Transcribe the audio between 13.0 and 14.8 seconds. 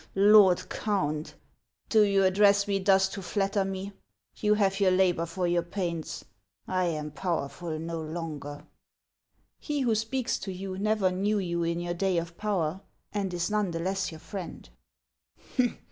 and is none the less your friend."